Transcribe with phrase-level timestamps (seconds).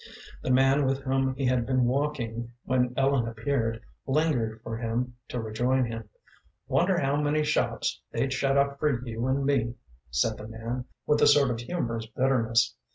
[0.41, 5.39] The man with whom he had been walking when Ellen appeared lingered for him to
[5.39, 6.09] rejoin him.
[6.67, 9.75] "Wonder how many shops they'd shut up for you and me,"
[10.09, 12.75] said the man, with a sort of humorous bitterness.